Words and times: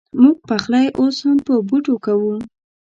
مونږ 0.21 0.37
پخلی 0.49 0.87
اوس 0.99 1.17
هم 1.25 1.37
په 1.47 1.53
بوټو 1.67 1.95
کوو 2.05 2.33